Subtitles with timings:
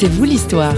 [0.00, 0.76] C'est vous l'histoire.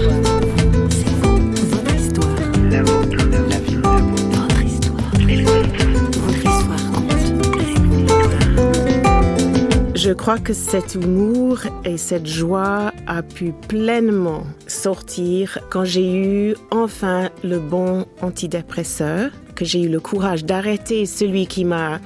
[9.93, 16.55] Je crois que cet humour et cette joie a pu pleinement sortir quand j'ai eu
[16.71, 19.29] enfin le bon antidépresseur,
[19.65, 21.99] j'ai eu le courage d'arrêter celui qui m'a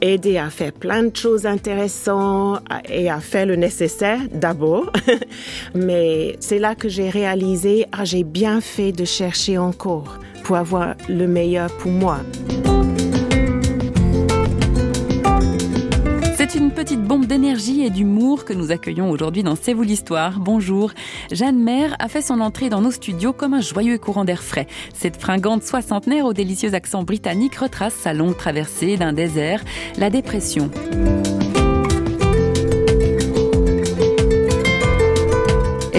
[0.00, 4.92] aidé à faire plein de choses intéressantes et à faire le nécessaire d'abord.
[5.74, 10.94] Mais c'est là que j'ai réalisé, ah, j'ai bien fait de chercher encore pour avoir
[11.08, 12.18] le meilleur pour moi.
[16.52, 20.38] C'est une petite bombe d'énergie et d'humour que nous accueillons aujourd'hui dans C'est vous l'histoire.
[20.38, 20.92] Bonjour.
[21.30, 24.66] Jeanne Maire a fait son entrée dans nos studios comme un joyeux courant d'air frais.
[24.92, 29.64] Cette fringante soixantenaire au délicieux accent britannique retrace sa longue traversée d'un désert,
[29.96, 30.70] la dépression.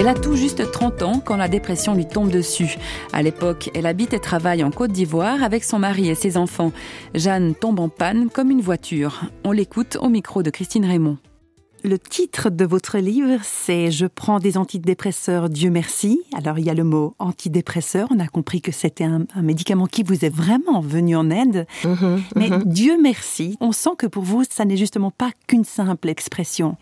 [0.04, 2.76] Elle a tout juste 30 ans quand la dépression lui tombe dessus.
[3.14, 6.72] À l'époque, elle habite et travaille en Côte d'Ivoire avec son mari et ses enfants.
[7.14, 9.22] Jeanne tombe en panne comme une voiture.
[9.44, 11.16] On l'écoute au micro de Christine Raymond.
[11.84, 16.20] Le titre de votre livre, c'est Je prends des antidépresseurs, Dieu merci.
[16.36, 20.02] Alors il y a le mot antidépresseur, on a compris que c'était un, médicament qui
[20.02, 21.66] vous est vraiment venu en aide.
[21.82, 22.64] Mhm, Mais mhm.
[22.66, 26.76] Dieu merci, on sent que pour vous, ça n'est justement pas qu'une simple expression.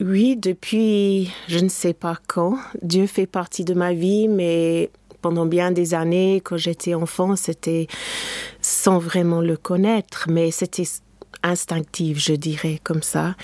[0.00, 2.56] Oui, depuis je ne sais pas quand.
[2.82, 4.90] Dieu fait partie de ma vie, mais
[5.22, 7.88] pendant bien des années, quand j'étais enfant, c'était
[8.60, 10.86] sans vraiment le connaître, mais c'était
[11.42, 13.34] instinctif, je dirais comme ça.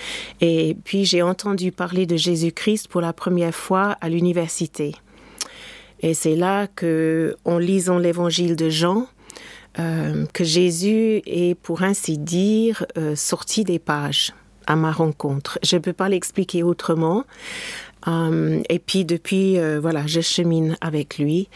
[0.40, 4.94] Et puis j'ai entendu parler de Jésus-Christ pour la première fois à l'université.
[6.00, 9.08] Et c'est là que, en lisant l'évangile de Jean,
[9.80, 14.32] euh, que Jésus est, pour ainsi dire, euh, sorti des pages
[14.66, 15.58] à ma rencontre.
[15.62, 17.24] Je ne peux pas l'expliquer autrement.
[18.08, 21.48] Euh, et puis depuis, euh, voilà, je chemine avec lui.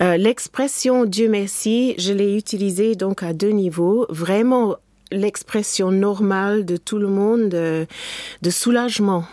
[0.00, 4.06] Euh, l'expression Dieu merci, je l'ai utilisée donc à deux niveaux.
[4.08, 4.76] Vraiment
[5.12, 9.24] l'expression normale de tout le monde de soulagement.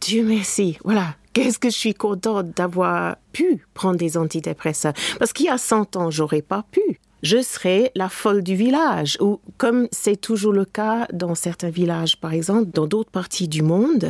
[0.00, 0.78] Dieu merci.
[0.84, 1.14] Voilà.
[1.32, 4.94] Qu'est-ce que je suis contente d'avoir pu prendre des antidépresseurs.
[5.20, 9.18] Parce qu'il y a 100 ans, j'aurais pas pu je serai la folle du village,
[9.20, 13.62] ou comme c'est toujours le cas dans certains villages, par exemple, dans d'autres parties du
[13.62, 14.08] monde,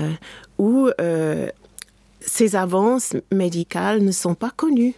[0.59, 1.49] où euh,
[2.21, 4.95] ces avances médicales ne sont pas connues.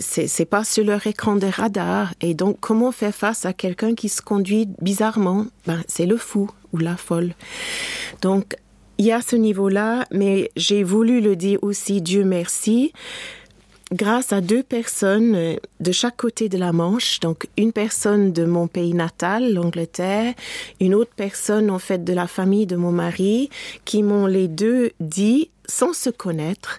[0.00, 2.12] C'est pas sur leur écran de radar.
[2.20, 5.46] Et donc, comment faire face à quelqu'un qui se conduit bizarrement?
[5.66, 7.32] Ben, C'est le fou ou la folle.
[8.20, 8.56] Donc,
[8.98, 12.92] il y a ce niveau-là, mais j'ai voulu le dire aussi, Dieu merci,
[13.92, 18.44] grâce à deux personnes euh, de chaque côté de la Manche, donc une personne de
[18.44, 20.34] mon pays natal, l'Angleterre,
[20.80, 23.50] une autre personne en fait de la famille de mon mari,
[23.84, 26.78] qui m'ont les deux dit, sans se connaître,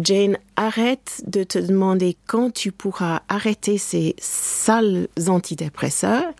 [0.00, 6.32] Jane, arrête de te demander quand tu pourras arrêter ces sales antidépresseurs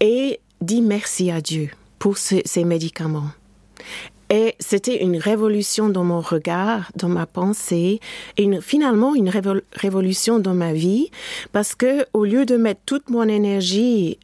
[0.00, 3.30] et dis merci à Dieu pour ces médicaments.
[4.34, 8.00] Et c'était une révolution dans mon regard, dans ma pensée,
[8.36, 9.30] et finalement une
[9.76, 11.08] révolution dans ma vie,
[11.52, 14.18] parce que au lieu de mettre toute mon énergie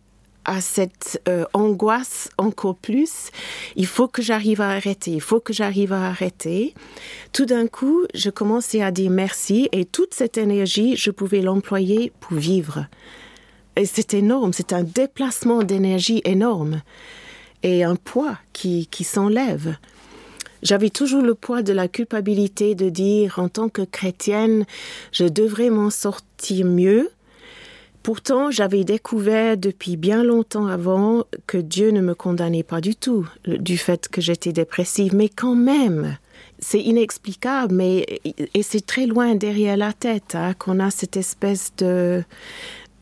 [0.44, 3.30] à cette euh, angoisse encore plus,
[3.76, 6.74] il faut que j'arrive à arrêter, il faut que j'arrive à arrêter.
[7.32, 12.10] Tout d'un coup, je commençais à dire merci et toute cette énergie, je pouvais l'employer
[12.18, 12.86] pour vivre.
[13.76, 16.82] Et c'est énorme, c'est un déplacement d'énergie énorme
[17.62, 19.76] et un poids qui, qui s'enlève.
[20.62, 24.64] J'avais toujours le poids de la culpabilité de dire en tant que chrétienne,
[25.12, 27.10] je devrais m'en sortir mieux.
[28.02, 33.28] Pourtant, j'avais découvert depuis bien longtemps avant que Dieu ne me condamnait pas du tout
[33.44, 36.16] du fait que j'étais dépressive, mais quand même,
[36.60, 38.06] c'est inexplicable, mais
[38.54, 42.22] et c'est très loin derrière la tête hein, qu'on a cette espèce de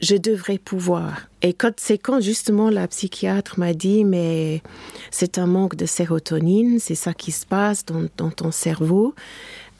[0.01, 1.29] je devrais pouvoir.
[1.43, 4.63] Et quand c'est quand justement la psychiatre m'a dit mais
[5.11, 9.15] c'est un manque de sérotonine, c'est ça qui se passe dans, ton cerveau.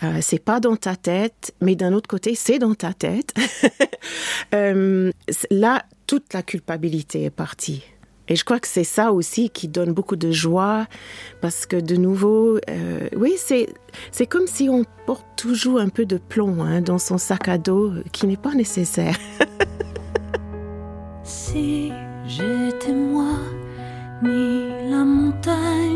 [0.03, 3.35] Euh, c'est pas dans ta tête, mais d'un autre côté, c'est dans ta tête.
[4.55, 5.11] Euh,
[5.51, 7.83] là, toute la culpabilité est partie.
[8.29, 10.87] Et je crois que c'est ça aussi qui donne beaucoup de joie,
[11.41, 13.69] parce que de nouveau, euh, oui, c'est
[14.11, 17.59] c'est comme si on porte toujours un peu de plomb hein, dans son sac à
[17.59, 19.17] dos, qui n'est pas nécessaire.
[21.51, 21.91] Si
[22.27, 23.33] j'étais moi,
[24.23, 25.88] ni la montagne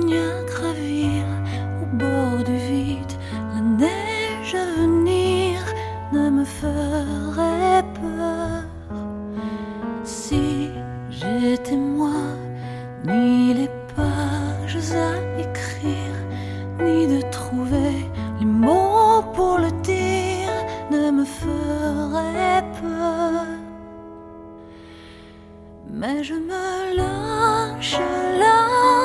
[26.95, 29.02] 了，是了。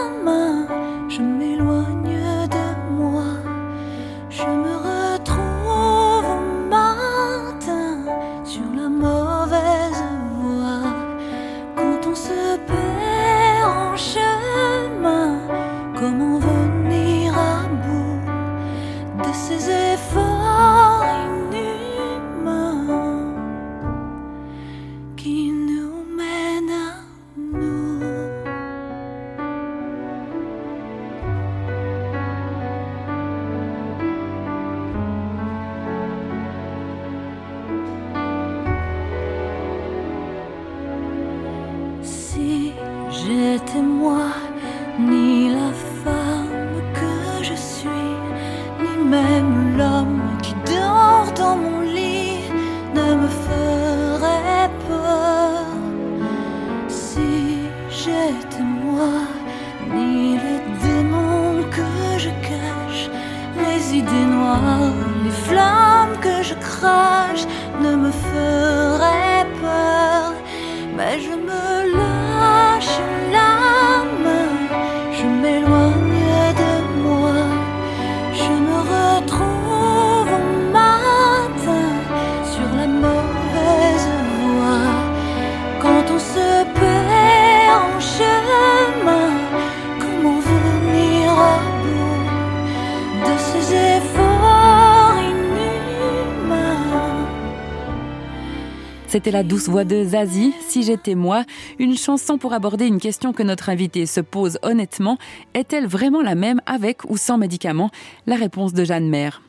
[99.27, 101.43] C'était la douce voix de Zazie, Si j'étais moi,
[101.79, 105.17] une chanson pour aborder une question que notre invité se pose honnêtement.
[105.53, 107.91] Est-elle vraiment la même avec ou sans médicaments?
[108.25, 109.41] La réponse de Jeanne Mère.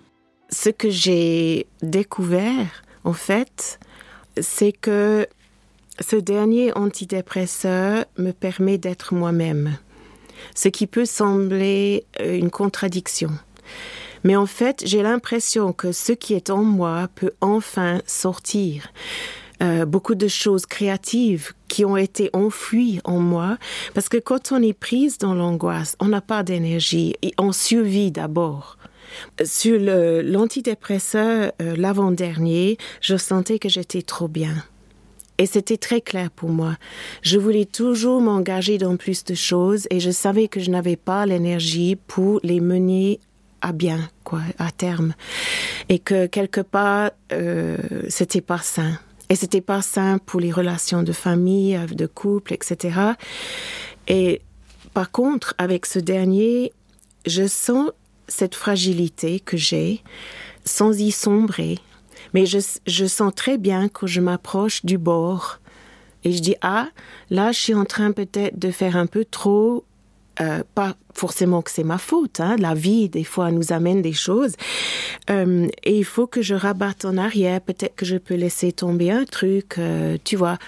[0.50, 3.78] Ce que j'ai découvert, en fait,
[4.40, 5.28] c'est que
[6.00, 9.78] ce dernier antidépresseur me permet d'être moi-même,
[10.56, 13.30] ce qui peut sembler euh, une contradiction.
[14.24, 18.90] Mais en fait, j'ai l'impression que ce qui est en moi peut enfin sortir.
[19.60, 23.58] Euh, beaucoup de choses créatives qui ont été enfouies en moi,
[23.92, 28.12] parce que quand on est prise dans l'angoisse, on n'a pas d'énergie et on survit
[28.12, 28.78] d'abord.
[29.42, 34.54] Sur l'antidépresseur, euh, l'avant-dernier, je sentais que j'étais trop bien.
[35.38, 36.76] Et c'était très clair pour moi.
[37.22, 41.26] Je voulais toujours m'engager dans plus de choses et je savais que je n'avais pas
[41.26, 43.20] l'énergie pour les mener
[43.60, 45.14] à bien, quoi, à terme.
[45.88, 47.76] Et que quelque part, euh,
[48.08, 48.98] c'était pas sain.
[49.28, 52.98] Et c'était pas sain pour les relations de famille, euh, de couple, etc.
[54.06, 54.40] Et
[54.94, 56.72] par contre, avec ce dernier,
[57.26, 57.90] je sens
[58.26, 60.02] cette fragilité que j'ai
[60.64, 61.78] sans y sombrer.
[62.34, 65.60] Mais je, je sens très bien que je m'approche du bord
[66.24, 66.88] et je dis ah
[67.30, 69.84] là je suis en train peut-être de faire un peu trop
[70.40, 74.12] euh, pas forcément que c'est ma faute hein, la vie des fois nous amène des
[74.12, 74.54] choses
[75.30, 79.10] Euh, et il faut que je rabatte en arrière peut-être que je peux laisser tomber
[79.10, 80.58] un truc euh, tu vois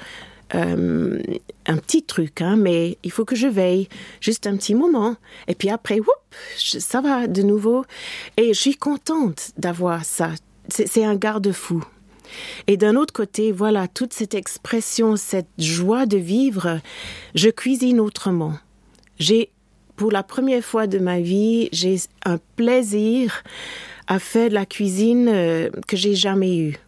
[0.53, 3.89] un petit truc, hein, mais il faut que je veille
[4.21, 5.17] juste un petit moment.
[5.47, 7.85] Et puis après, whoop, ça va de nouveau.
[8.37, 10.31] Et je suis contente d'avoir ça.
[10.69, 11.85] C'est un garde-fou.
[12.67, 16.81] Et d'un autre côté, voilà, toute cette expression, cette joie de vivre,
[17.35, 18.55] je cuisine autrement.
[19.19, 19.51] J'ai,
[20.01, 23.43] pour la première fois de ma vie, j'ai un plaisir
[24.07, 26.79] à faire de la cuisine euh, que j'ai jamais eu.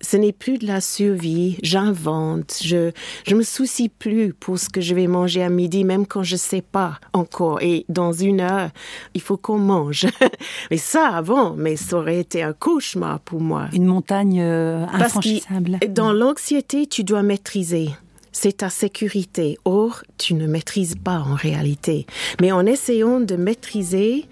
[0.00, 2.90] Ce n'est plus de la survie, j'invente, je
[3.26, 6.36] je me soucie plus pour ce que je vais manger à midi, même quand je
[6.36, 7.60] sais pas encore.
[7.60, 8.70] Et dans une heure,
[9.12, 10.06] il faut qu'on mange.
[10.70, 13.68] mais ça, avant, mais ça aurait été un cauchemar pour moi.
[13.74, 15.78] Une montagne euh, Parce infranchissable.
[15.82, 17.90] que dans l'anxiété, tu dois maîtriser.
[18.36, 19.58] C'est ta sécurité.
[19.64, 22.04] Or, tu ne maîtrises pas en réalité.
[22.42, 24.26] Mais en essayant de maîtriser,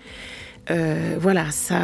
[0.71, 1.81] euh, voilà, ça,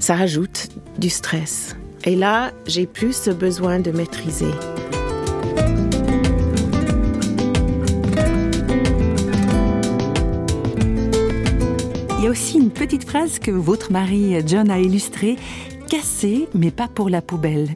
[0.00, 1.76] ça ajoute du stress.
[2.04, 4.50] Et là, j'ai plus ce besoin de maîtriser.
[12.18, 15.36] Il y a aussi une petite phrase que votre mari John a illustrée
[15.88, 17.68] cassé, mais pas pour la poubelle.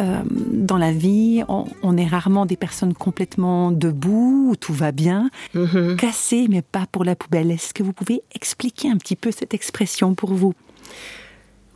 [0.00, 4.92] Euh, dans la vie, on, on est rarement des personnes complètement debout, où tout va
[4.92, 5.30] bien.
[5.54, 5.96] Mhm.
[5.96, 7.50] Cassé, mais pas pour la poubelle.
[7.50, 10.54] Est-ce que vous pouvez expliquer un petit peu cette expression pour vous?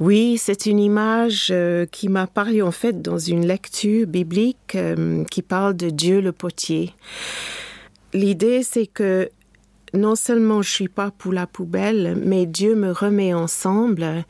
[0.00, 5.22] Oui, c'est une image euh, qui m'a parlé en fait dans une lecture biblique euh,
[5.30, 6.92] qui parle de Dieu le potier.
[8.12, 9.30] L'idée, c'est que
[9.94, 14.24] non seulement je suis pas pour la poubelle, mais Dieu me remet ensemble.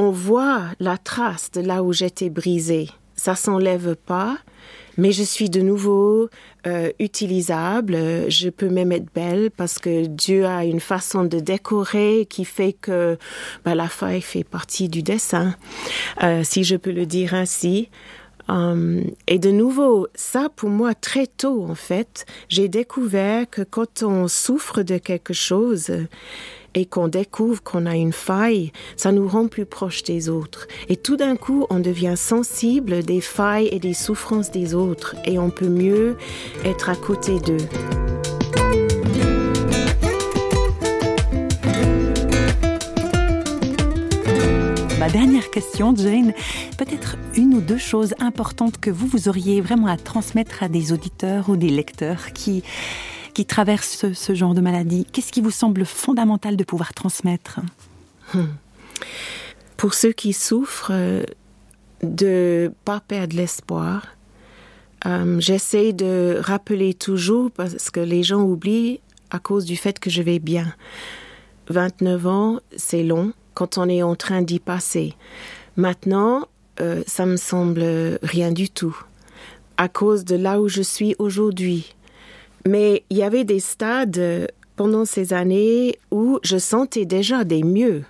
[0.00, 2.88] On voit la trace de là où j'étais brisée.
[3.16, 4.38] Ça s'enlève pas,
[4.96, 6.28] mais je suis de nouveau
[6.68, 7.96] euh, utilisable.
[8.30, 12.74] Je peux même être belle parce que Dieu a une façon de décorer qui fait
[12.74, 13.18] que
[13.64, 15.56] bah, la faille fait partie du dessin,
[16.22, 17.88] euh, si je peux le dire ainsi.
[18.48, 24.04] Um, et de nouveau, ça pour moi très tôt en fait, j'ai découvert que quand
[24.04, 25.90] on souffre de quelque chose,
[26.74, 30.66] et qu'on découvre qu'on a une faille, ça nous rend plus proches des autres.
[30.88, 35.38] Et tout d'un coup, on devient sensible des failles et des souffrances des autres et
[35.38, 36.16] on peut mieux
[36.64, 37.56] être à côté d'eux.
[44.98, 46.34] Ma dernière question, Jane,
[46.76, 50.92] peut-être une ou deux choses importantes que vous, vous auriez vraiment à transmettre à des
[50.92, 52.62] auditeurs ou des lecteurs qui,
[53.38, 55.04] qui traversent ce, genre de maladie.
[55.04, 57.60] Qu'est-ce qui vous semble fondamental de pouvoir transmettre?
[59.76, 61.22] Pour ceux qui souffrent, euh,
[62.02, 64.08] de pas perdre l'espoir.
[65.06, 68.98] Euh, j'essaie de rappeler toujours parce que les gens oublient
[69.30, 70.74] à cause du fait que je vais bien.
[71.68, 75.14] 29 ans, c'est long quand on est en train d'y passer.
[75.76, 76.48] Maintenant,
[76.80, 77.84] euh, ça me semble
[78.20, 79.00] rien du tout,
[79.76, 81.94] à cause de là où je suis aujourd'hui.
[82.66, 84.46] Mais il y avait des stades euh,
[84.76, 88.04] pendant ces années où je sentais déjà des mieux.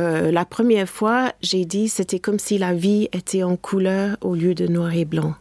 [0.00, 4.34] Euh, la première fois, j'ai dit c'était comme si la vie était en couleur au
[4.34, 5.34] lieu de noir et blanc.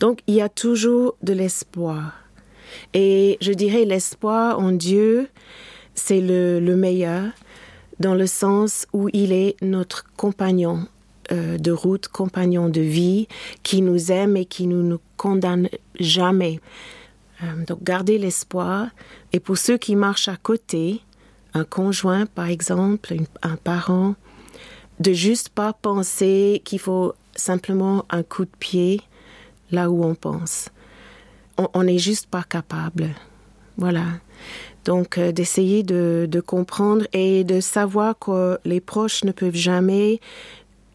[0.00, 2.12] Donc il y a toujours de l'espoir.
[2.92, 5.28] Et je dirais l'espoir en Dieu,
[5.94, 7.24] c'est le, le meilleur
[8.00, 10.86] dans le sens où il est notre compagnon
[11.32, 13.28] euh, de route, compagnon de vie,
[13.62, 16.60] qui nous aime et qui ne nous, condamne jamais.
[17.44, 18.88] Euh, donc garder l'espoir.
[19.32, 21.00] Et pour ceux qui marchent à côté,
[21.52, 24.14] un conjoint par exemple, un parent,
[25.00, 29.00] de juste pas penser qu'il faut simplement un coup de pied
[29.70, 30.68] là où on pense.
[31.56, 33.10] On n'est juste pas capable.
[33.76, 34.04] Voilà.
[34.84, 40.20] Donc, euh, d'essayer de, comprendre et de savoir que les proches ne peuvent jamais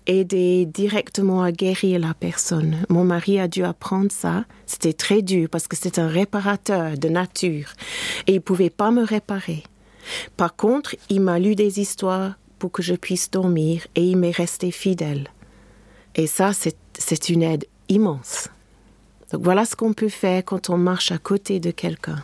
[0.10, 2.78] aider directement à guérir la personne.
[2.89, 4.46] Mon mari a dû apprendre ça.
[4.66, 7.74] C'était très dur parce que c'est un réparateur de nature
[8.25, 9.63] et il pouvait pas me réparer.
[10.36, 14.32] Par contre, il m'a lu des histoires pour que je puisse dormir et il m'est
[14.36, 15.28] resté fidèle.
[16.16, 18.50] Et ça, c'est une aide immense.
[19.32, 22.24] Donc voilà ce qu'on peut faire quand on marche à côté de quelqu'un.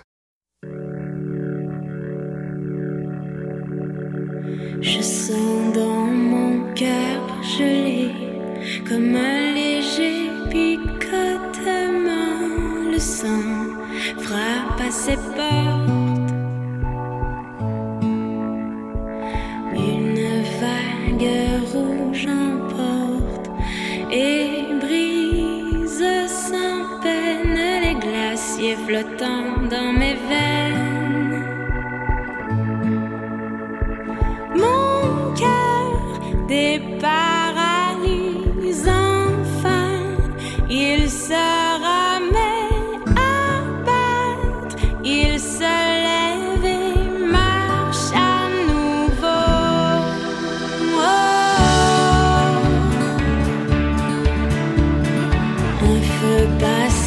[4.82, 6.25] Je sens dans
[6.75, 8.12] cœur gelé
[8.88, 10.91] comme un léger picotement.
[12.91, 13.46] Le sang
[14.17, 16.34] frappe à ses portes.
[19.74, 21.29] Une vague
[21.74, 23.50] rouge emporte
[24.12, 31.05] et brise sans peine les glaciers flottants dans mes veines.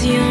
[0.05, 0.28] You.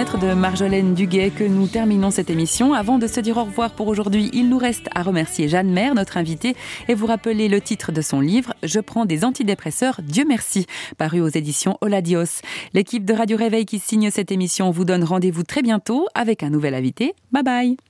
[0.00, 2.72] De Marjolaine Duguet que nous terminons cette émission.
[2.72, 5.94] Avant de se dire au revoir pour aujourd'hui, il nous reste à remercier Jeanne Mère,
[5.94, 6.56] notre invitée,
[6.88, 10.66] et vous rappeler le titre de son livre Je prends des antidépresseurs, Dieu merci,
[10.96, 12.40] paru aux éditions Oladios.
[12.72, 16.48] L'équipe de Radio Réveil qui signe cette émission vous donne rendez-vous très bientôt avec un
[16.48, 17.12] nouvel invité.
[17.30, 17.89] Bye bye